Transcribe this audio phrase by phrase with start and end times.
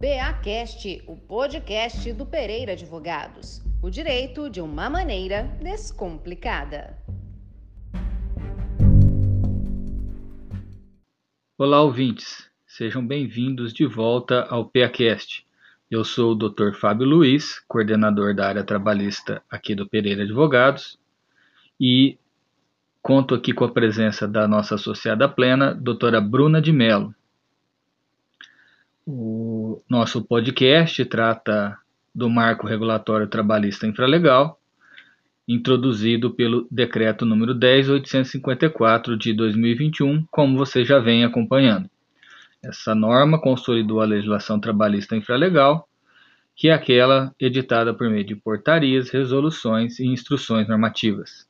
[0.00, 3.62] PAcast, o podcast do Pereira Advogados.
[3.82, 6.96] O direito de uma maneira descomplicada.
[11.58, 12.48] Olá, ouvintes.
[12.66, 15.46] Sejam bem-vindos de volta ao PAcast.
[15.90, 16.72] Eu sou o Dr.
[16.72, 20.98] Fábio Luiz, coordenador da área trabalhista aqui do Pereira Advogados,
[21.78, 22.16] e
[23.02, 27.14] conto aqui com a presença da nossa associada plena, doutora Bruna de Mello.
[29.06, 31.76] O nosso podcast trata
[32.14, 34.60] do marco regulatório trabalhista infralegal,
[35.48, 41.88] introduzido pelo decreto número 10854 de 2021, como você já vem acompanhando.
[42.62, 45.88] Essa norma consolidou a legislação trabalhista infralegal,
[46.54, 51.48] que é aquela editada por meio de portarias, resoluções e instruções normativas.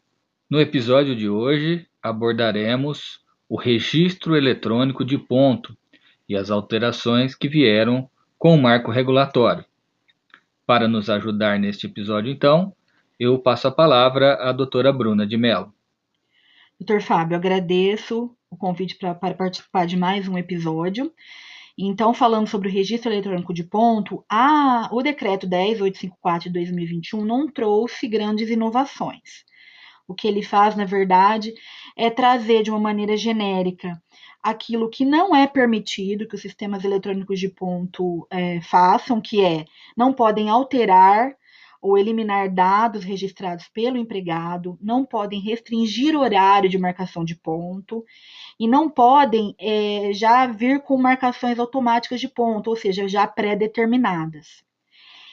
[0.48, 5.76] No episódio de hoje, abordaremos o registro eletrônico de ponto
[6.30, 9.64] e as alterações que vieram com o marco regulatório.
[10.64, 12.72] Para nos ajudar neste episódio, então,
[13.18, 15.74] eu passo a palavra à doutora Bruna de Mello.
[16.78, 21.12] Doutor Fábio, agradeço o convite para participar de mais um episódio.
[21.76, 27.50] Então, falando sobre o registro eletrônico de ponto, a, o decreto 10854 de 2021 não
[27.50, 29.44] trouxe grandes inovações.
[30.06, 31.52] O que ele faz, na verdade,
[31.96, 34.00] é trazer de uma maneira genérica
[34.43, 39.65] aquilo que não é permitido que os sistemas eletrônicos de ponto é, façam, que é
[39.96, 41.35] não podem alterar
[41.83, 48.05] ou eliminar dados registrados pelo empregado, não podem restringir o horário de marcação de ponto
[48.59, 54.63] e não podem é, já vir com marcações automáticas de ponto, ou seja, já pré-determinadas.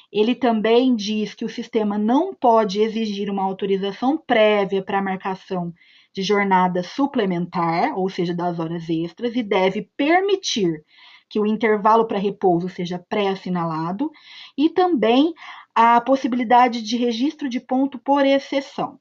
[0.09, 5.73] Ele também diz que o sistema não pode exigir uma autorização prévia para marcação
[6.17, 10.83] de jornada suplementar, ou seja, das horas extras, e deve permitir
[11.29, 14.11] que o intervalo para repouso seja pré-assinalado
[14.57, 15.31] e também
[15.75, 18.99] a possibilidade de registro de ponto por exceção.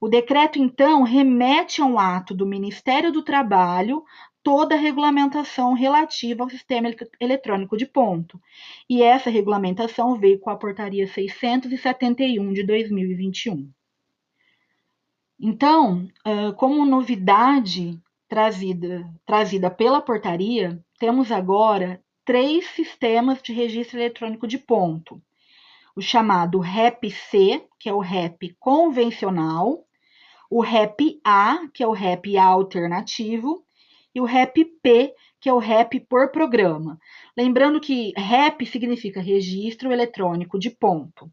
[0.00, 4.04] O decreto, então, remete a um ato do Ministério do Trabalho
[4.40, 6.88] toda a regulamentação relativa ao sistema
[7.18, 8.40] eletrônico de ponto.
[8.88, 13.68] E essa regulamentação veio com a portaria 671 de 2021.
[15.38, 16.08] Então,
[16.56, 25.20] como novidade trazida, trazida pela portaria, temos agora três sistemas de registro eletrônico de ponto
[25.96, 29.84] o chamado REP-C, que é o REP convencional,
[30.50, 33.64] o REP-A, que é o REP alternativo,
[34.12, 36.98] e o REP-P, que é o REP por programa.
[37.36, 41.30] Lembrando que REP significa registro eletrônico de ponto.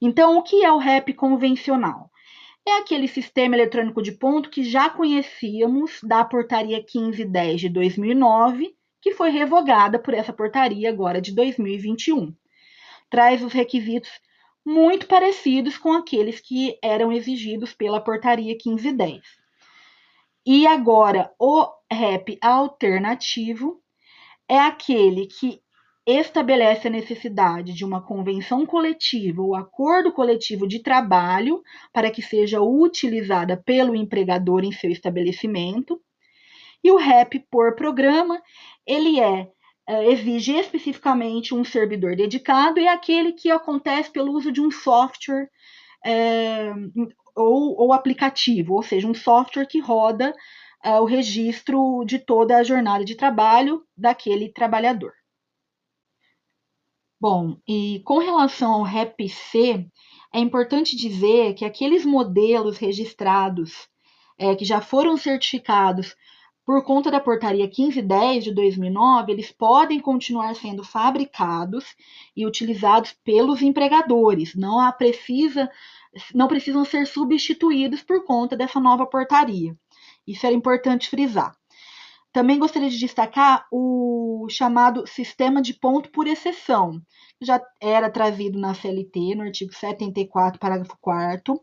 [0.00, 2.10] Então, o que é o REP convencional?
[2.66, 9.12] É aquele sistema eletrônico de ponto que já conhecíamos da portaria 1510 de 2009, que
[9.12, 12.34] foi revogada por essa portaria agora de 2021
[13.12, 14.10] traz os requisitos
[14.64, 19.20] muito parecidos com aqueles que eram exigidos pela portaria 1510.
[20.46, 23.82] E agora, o REP alternativo
[24.48, 25.60] é aquele que
[26.06, 32.60] estabelece a necessidade de uma convenção coletiva ou acordo coletivo de trabalho para que seja
[32.60, 36.00] utilizada pelo empregador em seu estabelecimento.
[36.82, 38.42] E o REP por programa,
[38.84, 39.48] ele é
[39.88, 44.70] uh, exige especificamente um servidor dedicado e é aquele que acontece pelo uso de um
[44.70, 45.48] software
[46.04, 46.72] é,
[47.36, 50.34] ou, ou, aplicativo, ou seja, um software que roda
[50.84, 55.12] uh, o registro de toda a jornada de trabalho daquele trabalhador.
[57.22, 59.86] Bom, e com relação ao REP-C,
[60.34, 63.86] é importante dizer que aqueles modelos registrados
[64.36, 66.16] é, que já foram certificados
[66.66, 71.94] por conta da portaria 1510 de 2009, eles podem continuar sendo fabricados
[72.36, 74.56] e utilizados pelos empregadores.
[74.56, 75.70] Não precisa,
[76.34, 79.76] não precisam ser substituídos por conta dessa nova portaria.
[80.26, 81.56] Isso era importante frisar.
[82.32, 87.00] Também gostaria de destacar o chamado sistema de ponto por exceção,
[87.38, 91.60] que já era trazido na CLT, no artigo 74, parágrafo 4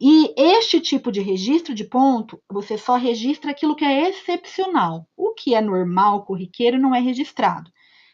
[0.00, 5.06] e este tipo de registro de ponto, você só registra aquilo que é excepcional.
[5.16, 7.70] O que é normal, corriqueiro, não é registrado.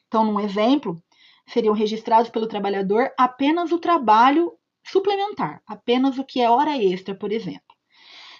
[0.06, 1.02] Então, num exemplo,
[1.46, 4.52] seriam registrados pelo trabalhador apenas o trabalho
[4.82, 7.67] suplementar, apenas o que é hora extra, por exemplo.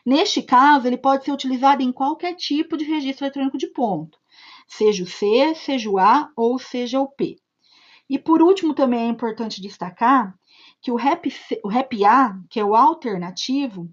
[0.09, 4.17] Neste caso, ele pode ser utilizado em qualquer tipo de registro eletrônico de ponto,
[4.67, 7.37] seja o C, seja o A ou seja o P.
[8.09, 10.35] E por último, também é importante destacar
[10.81, 11.29] que o rap
[12.07, 13.87] A, que é o alternativo,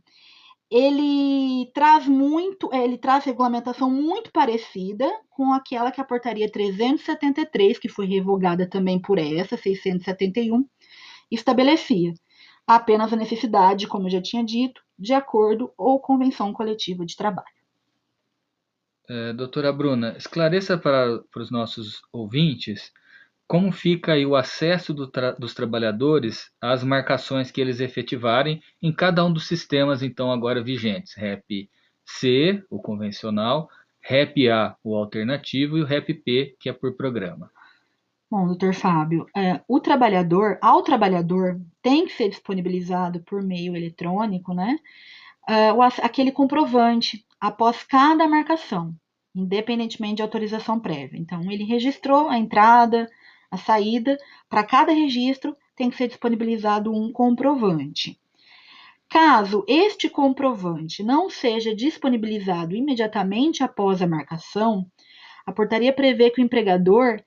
[0.72, 7.78] ele traz muito, é, ele traz regulamentação muito parecida com aquela que a portaria 373,
[7.78, 10.66] que foi revogada também por essa, 671,
[11.30, 12.14] estabelecia.
[12.66, 17.48] Apenas a necessidade, como eu já tinha dito, de acordo ou convenção coletiva de trabalho.
[19.08, 22.92] É, doutora Bruna, esclareça para, para os nossos ouvintes
[23.48, 28.92] como fica aí o acesso do tra dos trabalhadores às marcações que eles efetivarem em
[28.92, 31.70] cada um dos sistemas então agora vigentes, REP
[32.04, 33.70] C, o convencional,
[34.02, 37.52] REP A, o alternativo, e o REP P, que é por programa.
[38.36, 44.54] Bom, doutor Fábio, é, o trabalhador, ao trabalhador, tem que ser disponibilizado por meio eletrônico,
[44.54, 44.78] né?
[45.48, 45.70] É,
[46.04, 48.94] aquele comprovante após cada marcação,
[49.34, 51.18] independentemente de autorização prévia.
[51.18, 53.10] Então, ele registrou a entrada,
[53.50, 54.18] a saída,
[54.50, 58.20] para cada registro tem que ser disponibilizado um comprovante.
[59.08, 64.86] Caso este comprovante não seja disponibilizado imediatamente após a marcação,
[65.46, 67.22] a portaria prevê que o empregador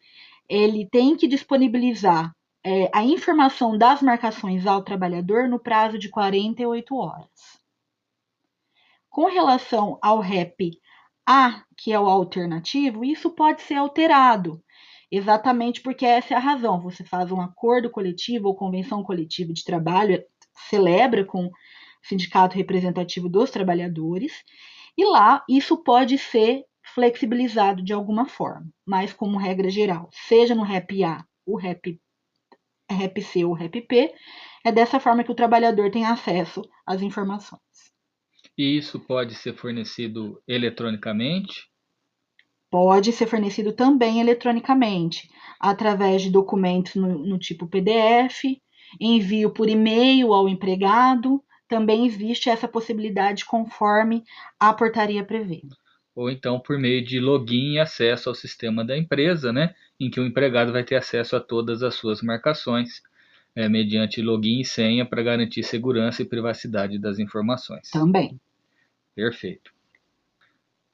[0.48, 2.32] ele tem que disponibilizar
[2.64, 7.58] é, a informação das marcações ao trabalhador no prazo de 48 horas.
[9.08, 10.78] Com relação ao REP
[11.26, 14.62] A, que é o alternativo, isso pode ser alterado,
[15.10, 16.80] exatamente porque essa é a razão.
[16.80, 20.22] Você faz um acordo coletivo ou convenção coletiva de trabalho,
[20.68, 21.52] celebra com o
[22.02, 24.44] sindicato representativo dos trabalhadores,
[24.96, 30.62] e lá isso pode ser flexibilizado de alguma forma, mas como regra geral, seja no
[30.62, 32.00] REP A, o REP,
[32.90, 34.14] REP C ou REP P,
[34.64, 37.60] é dessa forma que o trabalhador tem acesso às informações.
[38.56, 41.68] E isso pode ser fornecido eletronicamente?
[42.70, 48.60] Pode ser fornecido também eletronicamente, através de documentos no, no tipo PDF,
[49.00, 51.42] envio por e-mail ao empregado.
[51.68, 54.24] Também existe essa possibilidade conforme
[54.58, 55.62] a portaria prevê
[56.18, 60.18] ou então por meio de login e acesso ao sistema da empresa, né, em que
[60.18, 63.00] o empregado vai ter acesso a todas as suas marcações,
[63.54, 67.88] é, mediante login e senha para garantir segurança e privacidade das informações.
[67.92, 68.36] Também.
[69.14, 69.70] Perfeito.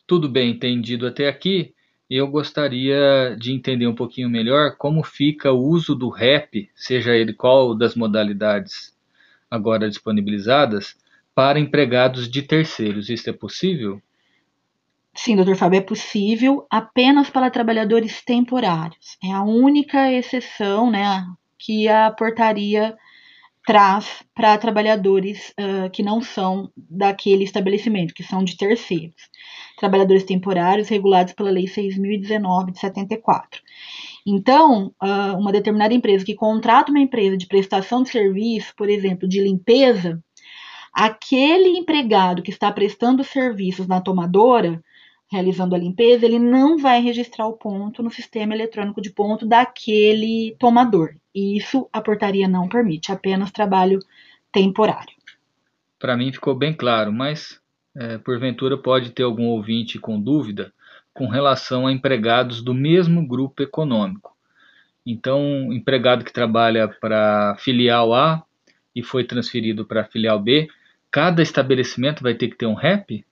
[0.06, 1.72] Tudo bem entendido até aqui.
[2.08, 7.32] Eu gostaria de entender um pouquinho melhor como fica o uso do REP, seja ele
[7.32, 8.94] qual das modalidades
[9.50, 10.94] agora disponibilizadas,
[11.34, 13.08] para empregados de terceiros.
[13.08, 14.02] Isso é possível?
[15.16, 19.16] Sim, doutor Fábio, é possível apenas para trabalhadores temporários.
[19.22, 21.24] É a única exceção né,
[21.58, 22.96] que a portaria
[23.64, 29.30] traz para trabalhadores uh, que não são daquele estabelecimento, que são de terceiros.
[29.78, 33.62] Trabalhadores temporários regulados pela Lei 6.019 de 74.
[34.26, 39.28] Então, uh, uma determinada empresa que contrata uma empresa de prestação de serviço, por exemplo,
[39.28, 40.22] de limpeza,
[40.92, 44.82] aquele empregado que está prestando serviços na tomadora
[45.34, 50.56] realizando a limpeza, ele não vai registrar o ponto no sistema eletrônico de ponto daquele
[50.58, 51.16] tomador.
[51.34, 53.98] E isso a portaria não permite, apenas trabalho
[54.52, 55.14] temporário.
[55.98, 57.60] Para mim ficou bem claro, mas
[57.96, 60.72] é, porventura pode ter algum ouvinte com dúvida
[61.12, 64.36] com relação a empregados do mesmo grupo econômico.
[65.06, 68.42] Então, empregado que trabalha para filial A
[68.94, 70.68] e foi transferido para filial B,
[71.10, 73.24] cada estabelecimento vai ter que ter um REP?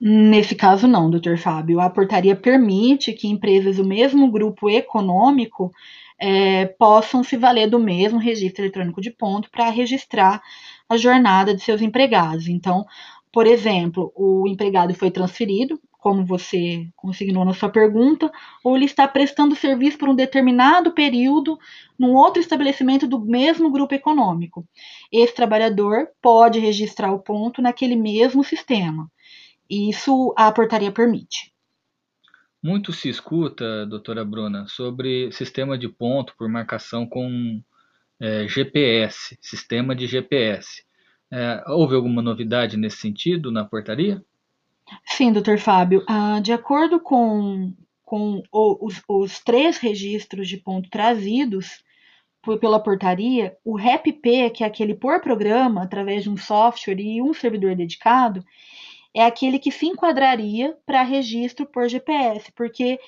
[0.00, 1.78] Nesse caso, não, doutor Fábio.
[1.78, 5.70] A portaria permite que empresas do mesmo grupo econômico
[6.18, 10.42] é, possam se valer do mesmo registro eletrônico de ponto para registrar
[10.88, 12.48] a jornada de seus empregados.
[12.48, 12.86] Então,
[13.30, 18.32] por exemplo, o empregado foi transferido, como você consignou na sua pergunta,
[18.64, 21.58] ou ele está prestando serviço por um determinado período
[21.98, 24.66] num outro estabelecimento do mesmo grupo econômico.
[25.12, 29.10] Esse trabalhador pode registrar o ponto naquele mesmo sistema.
[29.70, 31.52] E isso a portaria permite.
[32.62, 37.62] Muito se escuta, doutora Bruna, sobre sistema de ponto por marcação com
[38.20, 40.84] é, GPS, sistema de GPS.
[41.30, 44.22] É, houve alguma novidade nesse sentido na portaria?
[45.06, 46.04] Sim, doutor Fábio.
[46.06, 47.72] Ah, de acordo com,
[48.04, 51.82] com os, os, três registros de ponto trazidos
[52.60, 57.34] pela portaria, o REP-P, que é aquele por programa, através de um software e um
[57.34, 58.44] servidor dedicado,
[59.14, 62.98] é aquele que se enquadraria para registro por GPS, porque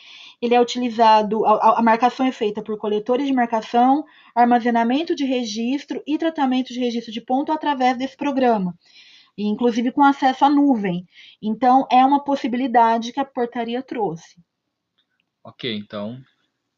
[0.41, 4.05] ele é utilizado, a, a, marcação é feita por coletores de marcação,
[4.35, 8.75] armazenamento de registro e tratamento de registro de ponto através desse programa,
[9.39, 11.07] inclusive com acesso à nuvem.
[11.41, 14.41] Então, é uma possibilidade que a portaria trouxe.
[15.45, 16.21] Ok, então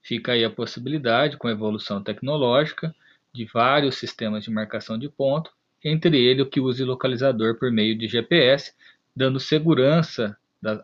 [0.03, 2.95] fica aí a possibilidade, com a evolução tecnológica,
[3.33, 5.51] de vários sistemas de marcação de ponto
[5.85, 8.73] entre ele o que use localizador por meio de GPS,
[9.15, 10.37] dando segurança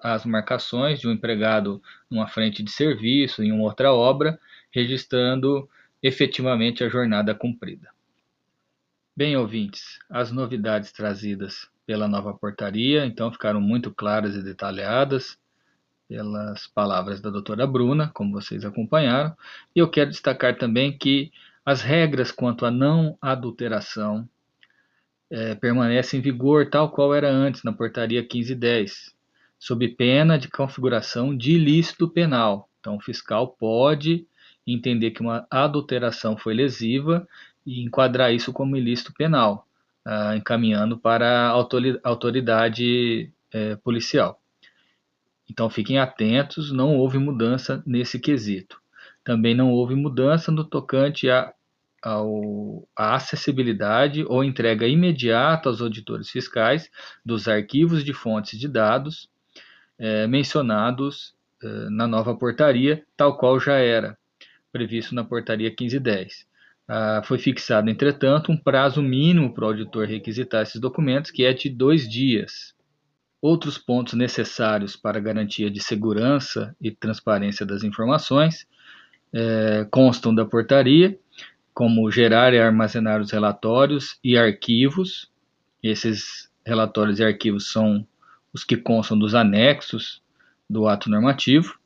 [0.02, 4.38] às marcações de um empregado numa frente de serviço, em uma outra obra,
[4.70, 5.68] registrando
[6.02, 7.88] efetivamente a jornada cumprida.
[9.16, 15.36] Bem, ouvintes, as novidades trazidas pela nova portaria, então, ficaram muito claras e detalhadas
[16.08, 19.36] pelas palavras da doutora Bruna, como vocês acompanharam,
[19.74, 21.32] e eu quero destacar também que
[21.64, 24.28] as regras quanto à não adulteração
[25.30, 29.14] é, permanecem em vigor tal qual era antes na portaria 1510,
[29.58, 32.68] sob pena de configuração de ilícito penal.
[32.80, 34.26] Então, o fiscal pode
[34.66, 37.26] entender que uma adulteração foi lesiva
[37.66, 39.66] e enquadrar isso como ilícito penal,
[40.04, 41.54] ah, encaminhando para a
[42.04, 44.40] autoridade é, policial.
[45.48, 48.80] Então fiquem atentos, não houve mudança nesse quesito.
[49.24, 51.52] Também não houve mudança no tocante a,
[52.02, 56.90] ao, a acessibilidade ou entrega imediata aos auditores fiscais
[57.24, 59.28] dos arquivos de fontes de dados
[59.98, 64.16] é, mencionados é, na nova portaria, tal qual já era
[64.72, 66.48] previsto na portaria 1510.
[66.92, 71.52] Ah, foi fixado, entretanto, um prazo mínimo para o auditor requisitar esses documentos, que é
[71.52, 72.74] de dois dias.
[73.40, 78.66] Outros pontos necessários para garantia de segurança e transparência das informações
[79.32, 81.16] é, constam da portaria,
[81.74, 85.30] como gerar e armazenar os relatórios e arquivos.
[85.82, 88.06] Esses relatórios e arquivos são
[88.52, 90.22] os que constam dos anexos
[90.68, 91.78] do ato normativo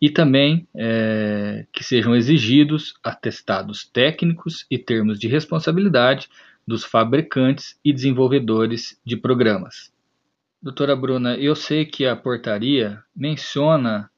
[0.00, 6.28] e também é, que sejam exigidos atestados técnicos e termos de responsabilidade
[6.66, 9.92] dos fabricantes e desenvolvedores de programas.
[10.60, 14.10] Doutora Bruna, eu sei que a portaria menciona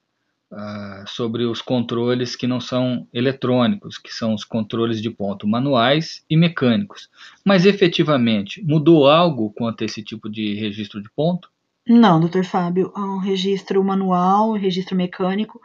[0.51, 6.25] ah, sobre os controles que não são eletrônicos, que são os controles de ponto manuais
[6.29, 7.11] e mecânicos.
[7.45, 11.51] Mas efetivamente, mudou algo quanto a esse tipo de registro de ponto?
[11.87, 12.93] Não, doutor Fábio.
[12.95, 15.61] O registro manual e registro mecânico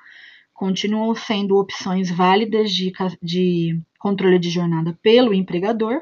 [0.53, 6.01] continuam sendo opções válidas de, de controle de jornada pelo empregador.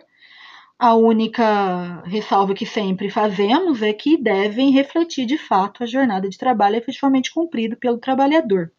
[0.81, 6.35] A única ressalva que sempre fazemos é que devem refletir de fato a jornada de
[6.35, 8.71] trabalho efetivamente cumprido pelo trabalhador.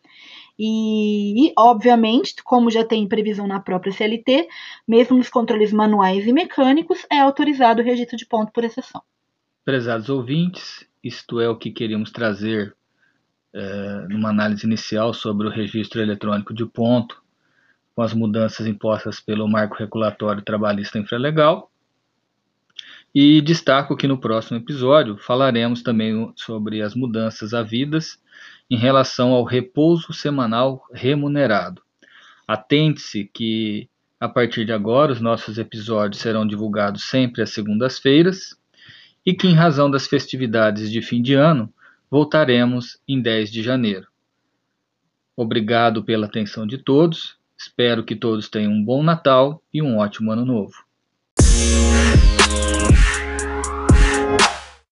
[0.59, 4.49] E, e, obviamente, como já tem previsão na própria CLT,
[4.87, 9.01] mesmo nos controles manuais e mecânicos, é autorizado o registro de ponto por exceção.
[9.65, 12.75] Prezados ouvintes, isto é o que queríamos trazer
[13.55, 17.23] é, numa análise inicial sobre o registro eletrônico de ponto,
[17.95, 21.72] com as mudanças impostas pelo Marco Regulatório Trabalhista Infralegal.
[23.15, 28.19] E destaco que no próximo episódio falaremos também sobre as mudanças havidas
[28.71, 31.83] em relação ao repouso semanal remunerado.
[32.49, 33.89] Atente-se que
[34.19, 38.57] a partir de agora os nossos episódios serão divulgados sempre às segundas-feiras
[39.27, 41.73] e que, em razão das festividades de fim de ano,
[42.13, 44.07] Voltaremos em 10 de janeiro.
[45.35, 47.39] Obrigado pela atenção de todos.
[47.57, 50.75] Espero que todos tenham um bom Natal e um ótimo Ano Novo.